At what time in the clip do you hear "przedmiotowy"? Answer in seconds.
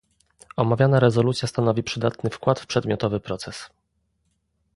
2.67-3.19